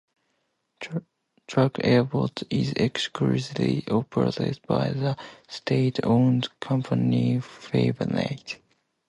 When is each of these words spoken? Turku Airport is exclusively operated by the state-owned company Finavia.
Turku 1.45 1.83
Airport 1.85 2.41
is 2.49 2.73
exclusively 2.73 3.83
operated 3.87 4.59
by 4.67 4.89
the 4.93 5.15
state-owned 5.47 6.47
company 6.59 7.35
Finavia. 7.37 8.57